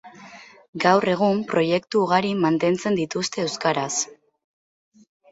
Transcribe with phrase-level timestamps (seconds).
[0.83, 3.91] Gaur egun proiektu ugari mantentzen dituzte Euskaraz.